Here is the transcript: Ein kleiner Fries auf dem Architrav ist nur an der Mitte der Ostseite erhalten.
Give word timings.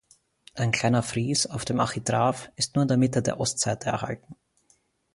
Ein 0.55 0.71
kleiner 0.71 1.03
Fries 1.03 1.45
auf 1.45 1.63
dem 1.63 1.79
Architrav 1.79 2.51
ist 2.55 2.73
nur 2.73 2.81
an 2.81 2.87
der 2.87 2.97
Mitte 2.97 3.21
der 3.21 3.39
Ostseite 3.39 3.89
erhalten. 3.89 4.35